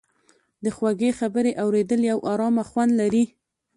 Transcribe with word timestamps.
د 0.63 0.65
خوږې 0.75 1.11
خبرې 1.19 1.51
اورېدل 1.63 2.01
یو 2.11 2.19
ارامه 2.31 2.63
خوند 2.69 2.91
لري. 3.01 3.23